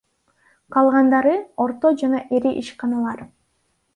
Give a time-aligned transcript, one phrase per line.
[0.75, 1.33] Калгандары—
[1.65, 3.25] орто жана ири ишканалар.